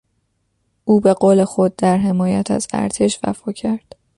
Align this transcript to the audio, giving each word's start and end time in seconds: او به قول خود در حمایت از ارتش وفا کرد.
او 0.85 0.99
به 1.01 1.13
قول 1.13 1.43
خود 1.45 1.75
در 1.75 1.97
حمایت 1.97 2.51
از 2.51 2.67
ارتش 2.73 3.19
وفا 3.23 3.51
کرد. 3.51 3.95